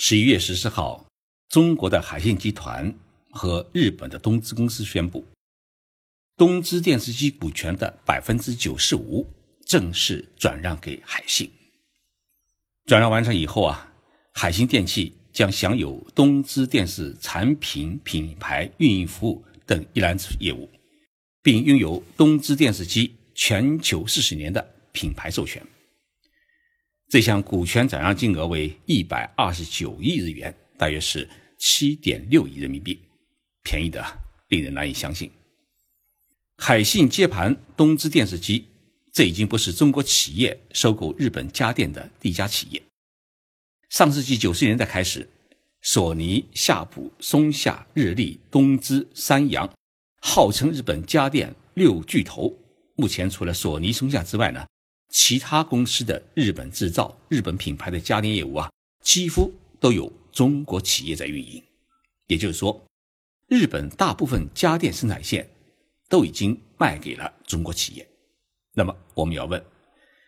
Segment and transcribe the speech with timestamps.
[0.00, 1.04] 十一月十四号，
[1.48, 2.94] 中国的海信集团
[3.30, 5.26] 和日本的东芝公司宣布，
[6.36, 9.26] 东芝电视机股权的百分之九十五
[9.66, 11.50] 正式转让给海信。
[12.86, 13.92] 转让完成以后啊，
[14.34, 20.70] 海信电器将享有东芝电视产品品牌运营服务等一揽子业务，
[21.42, 25.60] 并拥有东芝电视机全球四十年的品牌授权。
[27.08, 33.00] 这项股权转让金额为一百二十九亿日元，大约是七点六亿人民币，
[33.62, 34.04] 便宜的
[34.48, 35.30] 令人难以相信。
[36.58, 38.66] 海信接盘东芝电视机，
[39.10, 42.82] 这已经不是中国企业收购日本家电的第一家企业。
[43.88, 45.26] 上世纪九十年代开始，
[45.80, 49.72] 索尼、夏普、松下、日立、东芝、三洋，
[50.20, 52.54] 号称日本家电六巨头。
[52.96, 54.66] 目前除了索尼、松下之外呢？
[55.08, 58.70] 其他公司的日本制造、日本品牌的家电业务啊，
[59.02, 61.62] 几乎都有中国企业在运营。
[62.26, 62.84] 也就是说，
[63.46, 65.48] 日本大部分家电生产线
[66.08, 68.06] 都已经卖给了中国企业。
[68.74, 69.64] 那么，我们要问：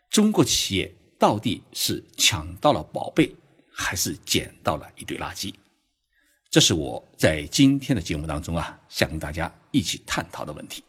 [0.09, 3.35] 中国企业到底是抢到了宝贝，
[3.71, 5.53] 还是捡到了一堆垃圾？
[6.49, 10.83] 这是我在今天的节目当中啊，想跟大家一起探讨的问题。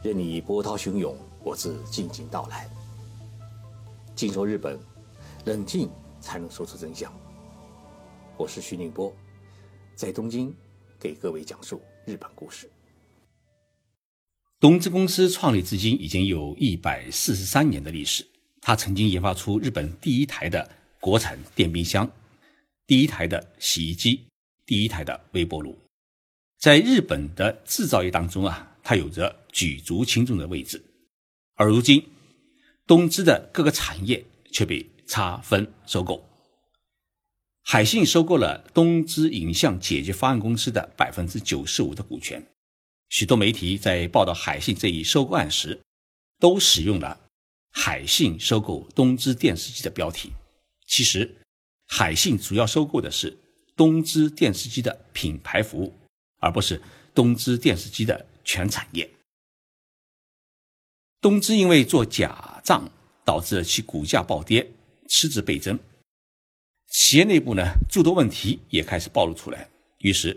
[0.00, 2.70] 任你波涛汹涌，我自静静到来。
[4.14, 4.78] 静说日本，
[5.44, 7.12] 冷静才能说出真相。
[8.36, 9.12] 我是徐宁波，
[9.96, 10.54] 在东京
[11.00, 12.70] 给各位讲述日本故事。
[14.60, 18.24] 东芝公司创立至今已经有一百四十三年的历史。
[18.60, 20.68] 它曾经研发出日本第一台的
[21.00, 22.08] 国产电冰箱、
[22.86, 24.24] 第一台的洗衣机、
[24.64, 25.76] 第一台的微波炉。
[26.60, 28.76] 在日本的制造业当中啊。
[28.88, 30.82] 它有着举足轻重的位置，
[31.56, 32.08] 而如今，
[32.86, 36.26] 东芝的各个产业却被差分收购。
[37.60, 42.42] 海信收购了东芝影像解决方案公司的百分之九十五的股权。
[43.10, 45.82] 许多媒体在报道海信这一收购案时，
[46.40, 47.28] 都使用了
[47.68, 50.32] “海信收购东芝电视机”的标题。
[50.86, 51.36] 其实，
[51.86, 53.36] 海信主要收购的是
[53.76, 55.94] 东芝电视机的品牌服务，
[56.38, 56.80] 而不是
[57.14, 58.24] 东芝电视机的。
[58.48, 59.10] 全产业，
[61.20, 62.90] 东芝因为做假账，
[63.22, 64.72] 导致了其股价暴跌，
[65.06, 65.78] 市值倍增。
[66.90, 69.68] 企业内部呢，诸多问题也开始暴露出来。
[69.98, 70.34] 于是，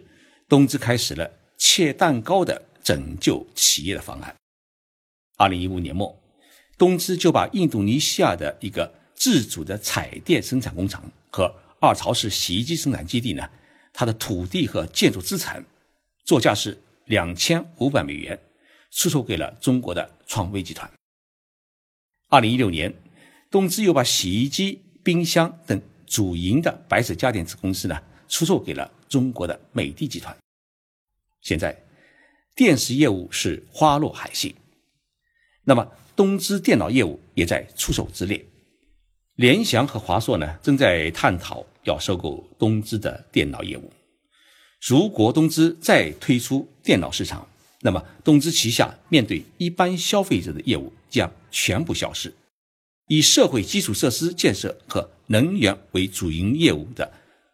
[0.50, 4.36] 东芝开始了切蛋糕的拯救企业的方案。
[5.38, 6.14] 二零一五年末，
[6.78, 13.50] 东芝就把印度尼西亚的一个自主的彩电生产工厂和二槽式洗衣机生产基地呢，
[13.94, 15.64] 它的土地和建筑资产，
[16.26, 16.78] 作价是。
[17.12, 18.40] 两千五百美元
[18.90, 20.90] 出售给了中国的创威集团。
[22.30, 22.94] 二零一六年，
[23.50, 30.34] 东芝又把洗衣机、冰箱等主营的白色家电子公司呢出售给了中国的美的集团。
[31.42, 31.78] 现在，
[32.56, 34.56] 电视业务是花落海信，
[35.66, 35.86] 那么
[36.16, 38.42] 东芝电脑业务也在出手之列。
[39.36, 43.92] 联想和华硕呢正在探讨要收购东芝的电脑业务。
[44.82, 47.48] 如果东芝再推出电脑市场，
[47.82, 52.34] 那么东芝旗下面对一般消费者的业务将全部消失，
[53.08, 57.12] 以社会基础设施建设和能源为主营业务的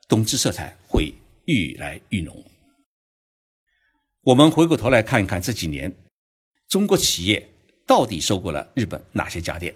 [0.07, 1.13] 东芝色彩会
[1.45, 2.43] 愈来愈浓。
[4.21, 5.93] 我们回过头来看一看这几年，
[6.69, 7.49] 中国企业
[7.85, 9.75] 到底收购了日本哪些家电？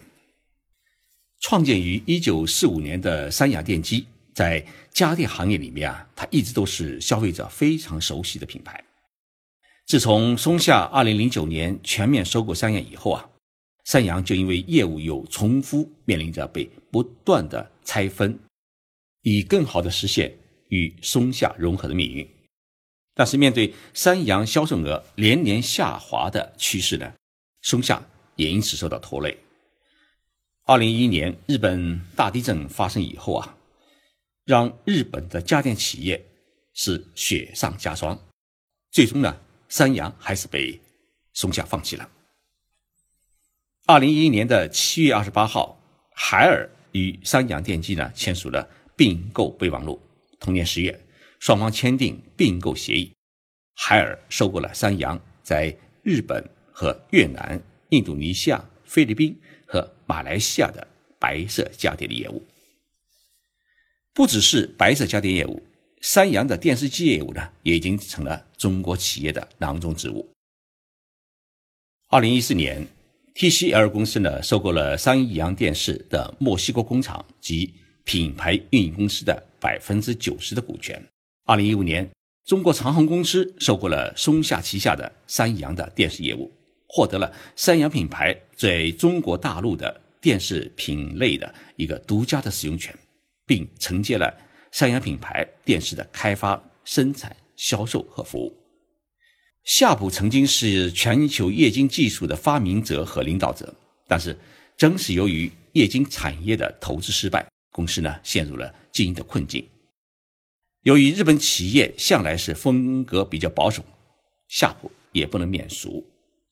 [1.42, 4.06] 创建于一九四五年的三洋电机。
[4.42, 8.84] 在家电行业里面啊，它一直都是消费者非常熟悉的品牌。
[9.86, 13.30] 自从松下2009年全面收购三洋以后啊，
[13.84, 18.40] 三洋就因为业务有重复，面临着被不断的拆分，
[19.22, 20.36] 以更好的实现
[20.70, 22.28] 与松下融合的命运。
[23.14, 27.14] 但是面对三洋销售额连年下滑的趋势呢，
[27.62, 28.04] 松下
[28.38, 29.38] 也因此受到拖累。
[30.66, 33.58] 2011年日本大地震发生以后啊。
[34.46, 36.26] 让日本的家电企业
[36.74, 38.20] 是雪上加霜，
[38.92, 39.38] 最终呢，
[39.70, 40.80] 三洋还是被
[41.34, 42.10] 松下放弃了。
[43.86, 45.80] 二零一一年的七月二十八号，
[46.16, 50.02] 海尔与三洋电机呢签署了并购备忘录。
[50.40, 51.00] 同年十月，
[51.40, 53.14] 双方签订并购协议，
[53.76, 60.88] 海尔收购了三洋在日本和越南、印度尼西亚、菲律宾和马来西亚的
[61.20, 62.44] 白色家电的业务。
[64.14, 65.64] 不只是白色家电业务，
[66.02, 70.30] 三洋的电视机业务呢，也已经成了中国企业的囊中之物。
[72.10, 72.86] 二零一四年
[73.36, 77.74] ，TCL 公司呢收购了三洋电视的墨西哥工厂及
[78.04, 81.02] 品牌运营公司的百分之九十的股权。
[81.46, 82.10] 二零一五年，
[82.44, 86.52] 中国长虹公司收购了松下旗下的三洋的电视业务，
[86.86, 92.94] 获得了三洋品牌在中国大陆的电视品类的一个独家的使用权，
[93.52, 94.34] 并承接了
[94.72, 98.58] 三洋品牌电视的开发、生产、销售和服务。
[99.66, 103.76] 夏普曾经是全球液晶技术的发明者和领导者，
[104.08, 104.38] 但是
[104.78, 109.68] 正是由于液晶产业的投资失败，公司呢陷入了经营的困境。
[110.84, 113.84] 由于日本企业向来是风格比较保守，
[114.48, 116.02] 夏普也不能免俗，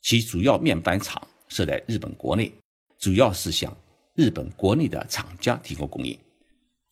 [0.02, 2.52] 其主要面板厂设在日本国内，
[2.98, 3.74] 主要是向
[4.16, 6.20] 日本国内的厂家提供供应，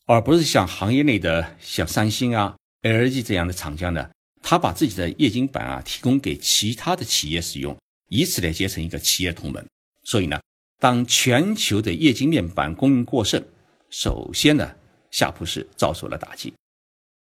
[0.07, 4.09] 而不是像行业内的像三星啊、LG 这样的厂家呢。
[4.41, 7.77] 他把自己的液晶板啊提供给其他的企业使用，
[8.07, 9.65] 以此来结成一个企业同盟。
[10.03, 10.39] 所以呢，
[10.79, 13.43] 当全球的液晶面板供应过剩，
[13.89, 14.73] 首先呢，
[15.11, 16.53] 夏普是遭受了打击。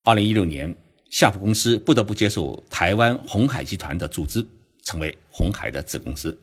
[0.04, 0.76] 二零一六年，
[1.10, 4.48] 夏普公司不得不接受台湾红海集团的注资，
[4.84, 6.40] 成为红海的子公司。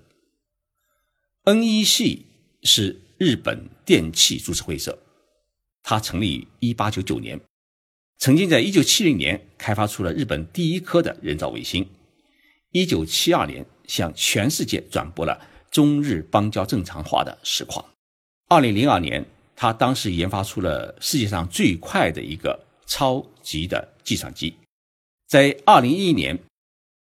[1.44, 2.22] NEC
[2.64, 4.98] 是日本电气株式会社，
[5.88, 7.40] 它成立于一八九九年。
[8.18, 11.88] 曾经在1970年开发出了日本第一颗的人造卫星
[12.72, 15.40] ，1972年向全世界转播了
[15.70, 17.84] 中日邦交正常化的实况。
[18.48, 19.24] 2002年，
[19.54, 24.52] 他当时研发出了世界上最快的一个超级的计算机。
[25.28, 26.36] 在2011年，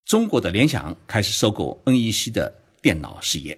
[0.03, 3.57] 中国的联想开始收购 NEC 的电脑事业，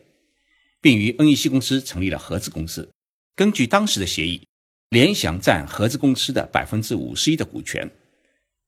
[0.79, 2.87] 并与 NEC 公司成立了合资公司。
[3.35, 4.43] 根据当时的协议。
[4.89, 7.89] 联想占合资公司的百分之五十一的股权，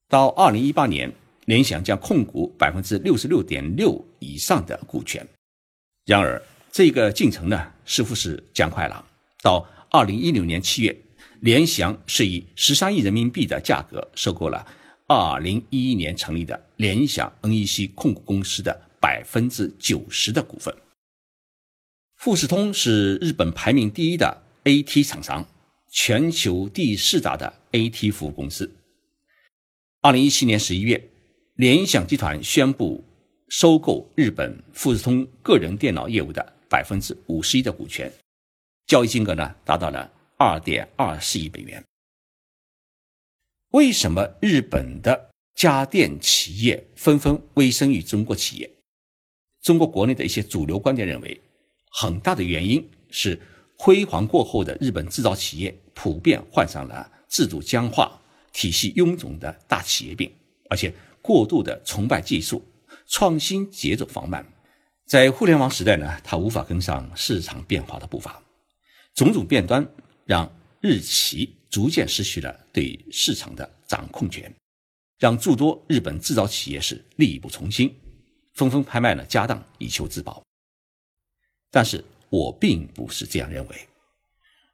[0.10, 1.10] 到二零一八年，
[1.46, 5.26] 联想将控股百分之六十六点六以上的股权。
[6.06, 6.42] 然而，
[6.74, 9.06] 这个进程呢，似乎是加快了。
[9.42, 10.94] 到二零一六年七月，
[11.40, 14.68] 联想是以十三亿人民币的价格收购了
[15.08, 20.76] 二零一一年成立的联想 NEC 控股公司的百分之九十的股份。
[22.18, 25.48] 富士通是日本排名第一的 AT 厂商。
[25.92, 28.72] 全球第四大的 AT 服务公司。
[30.02, 31.04] 二零一七年十一月，
[31.56, 33.04] 联想集团宣布
[33.48, 38.12] 收购日本富士通个人电脑业务的百分之五十一的股权，
[38.86, 41.84] 交易金额呢达到了二点二四亿美元。
[43.72, 48.72] 为什么日本的家电企业纷纷委身于中国企业？
[49.62, 51.42] 中国国内的一些主流观点认为，
[51.92, 53.40] 很大的原因是。
[53.82, 58.12] 辉煌过后的日本制造企业普遍患上了制度僵化、
[58.52, 60.30] 体系臃肿的大企业病，
[60.70, 62.62] 而且过度的崇拜技术，
[63.08, 64.46] 创新节奏放慢。
[65.06, 68.44] 在互联网时代呢，它无法跟上市场变化的步伐。
[69.16, 69.90] 种种变端
[70.26, 74.54] 让日企逐渐失去了对市场的掌控权，
[75.18, 77.96] 让诸多日本制造企业是力不从心，
[78.56, 80.44] 纷纷拍卖了家当以求自保。
[81.72, 82.04] 但是。
[82.30, 83.76] 我并不是这样认为。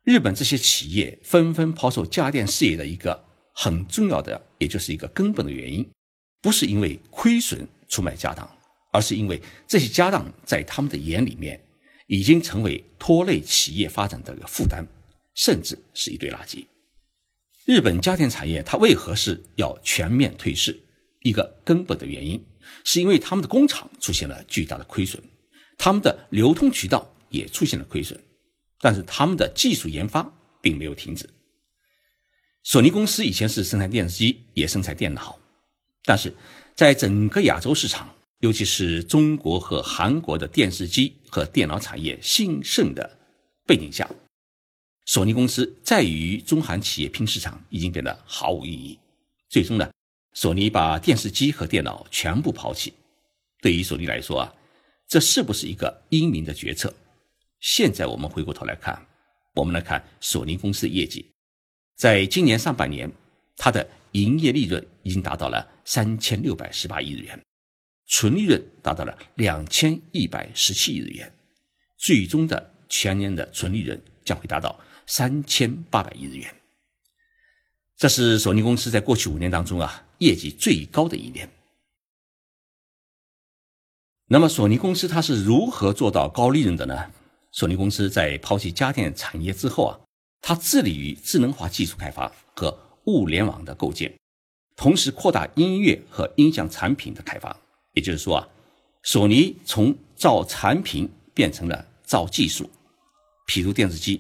[0.03, 5.89] 日本这些企业纷纷抛售家电事业的一个很重要的，也就是一个根本的原因，
[6.41, 8.47] 不是因为亏损出卖家当，
[8.91, 11.59] 而是因为这些家当在他们的眼里面
[12.05, 14.85] 已经成为拖累企业发展的一个负担，
[15.33, 16.65] 甚至是一堆垃圾。
[17.65, 20.79] 日本家电产业它为何是要全面退市？
[21.21, 22.45] 一个根本的原因，
[22.83, 25.19] 是因为他们的工厂出现了巨大的亏损，
[25.79, 27.11] 他们的流通渠道。
[27.35, 28.19] 也出现了亏损，
[28.79, 31.29] 但是他们的技术研发并没有停止。
[32.63, 35.37] 索尼公司以前是生产电视机，也生产电脑，
[36.03, 36.33] 但是
[36.73, 43.19] 在整个亚洲市场，尤其是中国和韩国的电视机和电脑产业兴盛的
[43.67, 44.09] 背景下，
[45.05, 48.97] 索尼公司在与中韩企业拼市场已经变得毫无意义。
[49.47, 49.91] 最终呢，
[50.33, 52.91] 索尼把电视机和电脑全部抛弃。
[53.61, 54.53] 对于索尼来说啊，
[55.07, 56.93] 这是不是一个英明的决策？
[57.65, 59.07] 现在我们回过头来看，
[59.55, 61.33] 我们来看索尼公司的业绩，
[61.95, 63.11] 在今年上半年，
[63.57, 67.43] 它的营业利润已经达到了三千六百十八亿日元，
[68.05, 71.33] 纯利润达到了两千一百十七亿日元，
[71.97, 76.55] 最终的全年的纯利润将会达到三千八百亿日元。
[77.97, 81.49] 这是索尼公司在过去五年当中啊业绩最高的一年。
[84.27, 87.11] 那么，索尼公司它是如何做到高利润的呢？
[87.55, 89.97] 索尼公司在抛弃家电产业之后啊，
[90.41, 94.13] 它致力于智能化技术开发和物联网的构建，
[94.75, 97.55] 同时扩大音乐和音响产品的开发。
[97.93, 98.47] 也就是说啊，
[99.03, 102.69] 索尼从造产品变成了造技术。
[103.47, 104.19] 譬如电视机，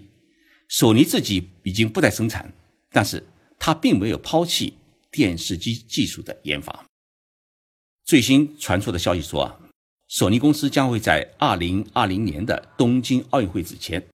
[0.69, 2.49] 索尼自己已经不再生产，
[2.89, 3.21] 但是
[3.59, 4.77] 它并没有抛弃
[5.11, 6.85] 电视机技术的研发。
[8.05, 9.59] 最新传出的消息说啊，
[10.07, 14.05] 索尼公司将会在二零二零年的东京奥运会之前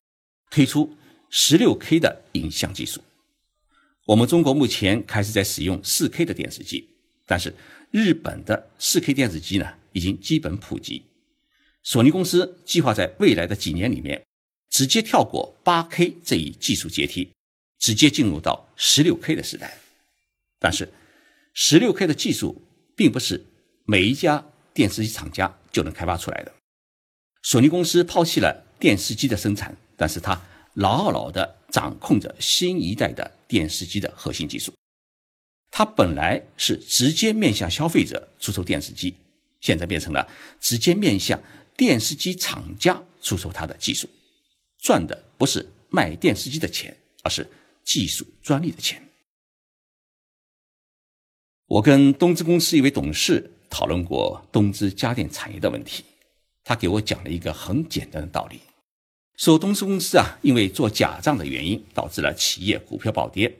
[0.49, 0.95] 推出
[1.29, 3.01] 十六 K 的影像技术。
[4.05, 6.89] 我们中国目前开始在使用四 K 的电视机，
[7.25, 7.53] 但是
[7.91, 11.03] 日本的四 K 电视机呢已经基本普及。
[11.83, 14.21] 索尼公司计划在未来的几年里面。
[14.71, 17.33] 直接跳过八 K 这一技术阶梯，
[17.77, 19.77] 直接进入到十六 K 的时代。
[20.59, 20.87] 但是，
[21.53, 22.61] 十六 K 的技术
[22.95, 23.45] 并不是
[23.83, 26.53] 每一家电视机厂家就能开发出来的。
[27.43, 30.39] 索尼公司抛弃了电视机的生产，但是它
[30.75, 34.73] 牢牢地掌控着新一代的电视机的核心技术。
[35.71, 39.15] 它本来是直接面向消费者出售电视机，
[39.59, 41.41] 现在变成了直接面向
[41.75, 44.07] 电视机厂家出售它的技术。
[44.79, 47.49] 赚的不是卖电视机的钱，而是
[47.83, 49.01] 技术专利的钱。
[51.67, 56.03] 我跟东芝公司一位董事讨论过东芝家电产业的问题，
[56.63, 58.59] 他给我讲了一个很简单的道理：
[59.37, 63.59] 说东芝公司啊，因为做假账的原因，导致了企业股票暴跌，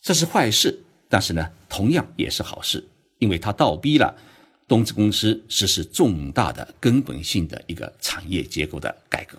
[0.00, 0.82] 这是坏事。
[1.08, 2.84] 但是呢，同样也是好事，
[3.18, 4.18] 因为它倒逼了
[4.66, 9.38] 东芝公司实施重大的根本性的一个产业结构的改革。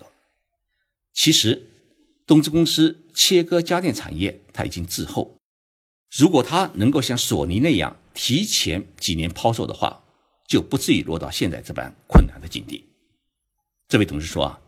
[1.12, 1.68] 其实，
[2.26, 5.34] 东芝公司切割家电产业，它已经滞后。
[6.16, 10.02] 如果它能够像索尼那样提前几年抛售的话，
[10.48, 12.84] 就不至于落到现在这般困难的境地。
[13.86, 14.60] 这位同事说啊，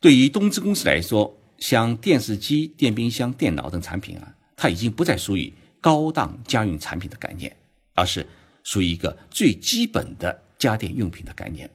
[0.00, 7.54] 对于东芝公司来说，像电视机、电冰箱、电脑等产品啊，它已经不再属于高档家用产品的概念，
[7.94, 8.24] 而是
[8.62, 11.68] 属于一个最基本的家电用品的概念。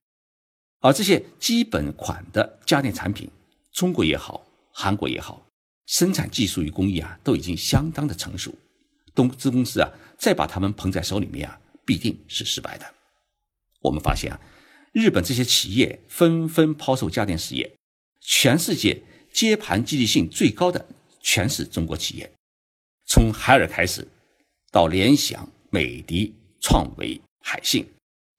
[0.80, 3.30] 而这些基本款的家电产品，
[3.74, 5.46] 中国也好，韩国也好，
[5.86, 8.56] 生产技术与工艺啊都已经相当的成熟。
[9.28, 12.86] 东资公司啊，再把他们捧在手里面啊，必定是失败的。
[13.82, 14.40] 我们发现啊，
[14.94, 17.76] 日本这些企业纷纷抛售家电事业，
[18.22, 19.02] 全世界
[19.34, 20.86] 接盘积极性最高的
[21.22, 22.32] 全是中国企业。
[23.06, 24.08] 从海尔开始，
[24.72, 27.86] 到联想、美的、创维、海信，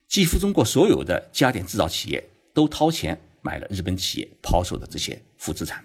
[0.07, 3.19] 几乎中国所有的家电制造企业都掏钱。
[3.43, 5.83] 买了日本企业抛售的这些负资产，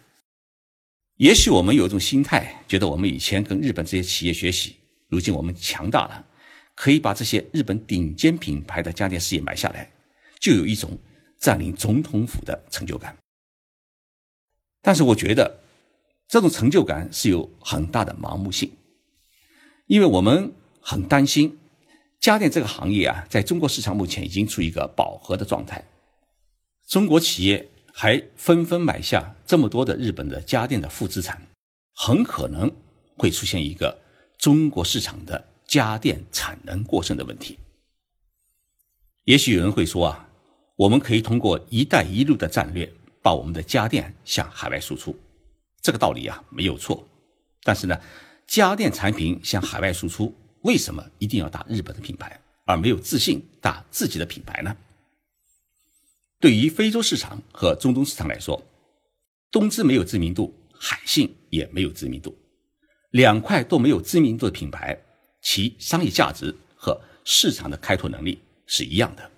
[1.17, 4.77] 也许我们有一种心态，觉得我们以前跟日本这些企业学习，
[5.09, 6.27] 如今我们强大了，
[6.75, 9.91] 可以把这些日本顶尖品牌的家电事业买下来，
[10.41, 10.99] 就有一种
[11.39, 13.17] 占领总统府的成就感。
[14.83, 15.61] 但是我觉得
[16.29, 18.71] 这种成就感是有很大的盲目性，
[19.87, 21.59] 因为我们很担心
[22.21, 25.85] 家电这个行业啊，在中国市场目前已经处于一个饱和的状态。
[26.87, 31.49] 中国企业还纷纷买下这么多的日本的家电的负资产，
[31.95, 32.71] 很可能
[33.17, 33.99] 会出现一个
[34.39, 37.59] 中国市场的家电产能过剩的问题。
[39.25, 40.29] 也许有人会说啊，
[40.77, 45.19] 我们可以通过“一带一路”的战略把我们的家电向海外输出，
[45.83, 47.07] 这个道理啊没有错。
[47.63, 48.01] 但是呢，
[48.47, 54.77] 家电产品向海外输出，为什么一定要打日本的品牌，而没有自信打自己的品牌呢？
[56.39, 58.63] 对于非洲市场和中东市场来说，
[59.51, 62.37] 东芝没有知名度，海信也没有知名度，
[63.17, 64.95] 两块都没有知名度的品牌，
[65.41, 69.31] 其商业价值和市场的开拓能力是一样的。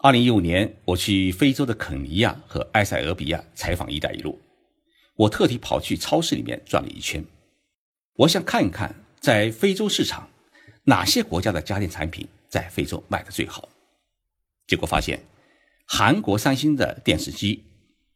[0.00, 4.38] 二零一五年，我去非洲的肯尼亚和埃塞俄比亚采访“一带一路”，
[5.16, 7.24] 我特地跑去超市里面转了一圈，
[8.14, 10.28] 我想看一看在非洲市场
[10.84, 13.66] 哪些国家的家电产品在非洲卖的最好，
[14.66, 15.18] 结果发现。
[15.86, 17.64] 韩国三星的电视机、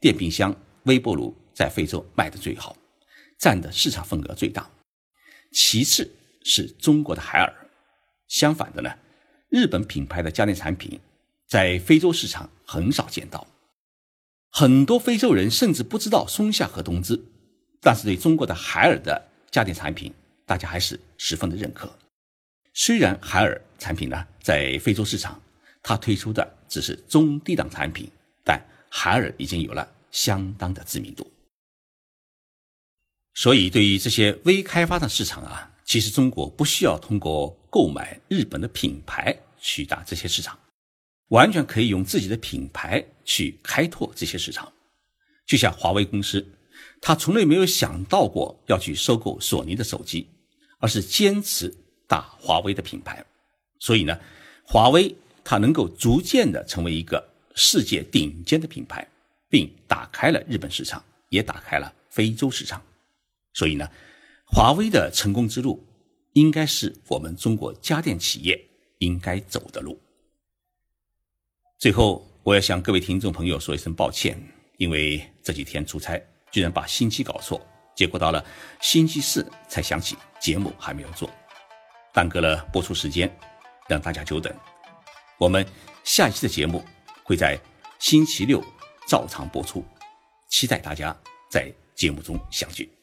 [0.01, 2.77] 电冰箱、微波炉在非洲卖的最好，
[3.39, 4.71] 占的市场份额最大。
[5.53, 6.11] 其次
[6.43, 7.71] 是中国的海尔。
[8.27, 8.91] 相反的呢，
[9.49, 11.01] 日本品牌的家电产品
[11.47, 13.47] 在非洲市场很少见到。
[14.51, 17.19] 很多非洲人甚至不知道松下和东芝，
[17.81, 20.13] 但是对中国的海尔的家电产品，
[20.45, 21.99] 大家还是十分的认可。
[22.75, 25.41] 虽然海尔产品呢在非洲市场。
[25.81, 28.11] 它推出的只是中低档产品，
[28.45, 31.27] 但海尔已经有了相当的知名度。
[33.41, 40.59] 所以，对于这些微开发的市场啊，其实中国不需要通过购买日本的品牌去打这些市场，
[41.29, 44.73] 完全可以用自己的品牌去开拓这些市场。
[45.47, 46.45] 就像华为公司，
[47.01, 50.27] 他从来没有想到过要去收购索尼的手机，
[50.81, 51.73] 而是坚持
[52.09, 53.25] 打华为的品牌。
[53.79, 54.19] 所以呢，
[54.65, 55.15] 华为。
[55.45, 59.09] 它能够逐渐的成为一个世界顶尖的品牌，
[59.49, 62.83] 并打开了日本市场，也打开了非洲市场。
[63.53, 63.89] 所以呢，
[64.45, 65.87] 华为的成功之路，
[66.33, 68.59] 应该是我们中国家电企业
[68.99, 70.01] 应该走的路。
[71.79, 74.37] 最后，我要向各位听众朋友说一声抱歉，
[74.77, 77.61] 因为这几天出差，居然把星期搞错，
[77.95, 78.45] 结果到了
[78.81, 81.31] 星期四才想起节目还没有做，
[82.13, 83.33] 耽搁了播出时间，
[83.89, 84.53] 让大家久等。
[85.39, 85.65] 我们
[86.03, 86.85] 下一期的节目
[87.23, 87.57] 会在
[88.01, 88.61] 星期六
[89.07, 89.85] 照常播出，
[90.49, 91.17] 期待大家
[91.49, 92.98] 在节目中相聚。